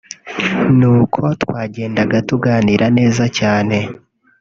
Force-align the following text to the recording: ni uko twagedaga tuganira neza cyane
ni 0.77 0.87
uko 0.97 1.21
twagedaga 1.41 2.17
tuganira 2.29 2.85
neza 2.97 3.23
cyane 3.37 3.77